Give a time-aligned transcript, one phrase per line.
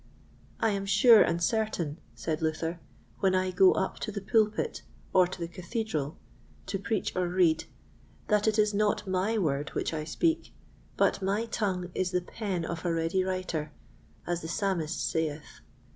[0.59, 2.79] '""I am sure and certain," said Luther,
[3.19, 4.81] "when I go up to the pulpit,
[5.13, 6.17] or to the cathedral,
[6.65, 7.65] to preach or read,
[8.27, 10.55] that it is not my word which I speak,
[10.97, 13.73] but my tongue is the pen of a ready writer,
[14.25, 15.61] as the Psalmist saith.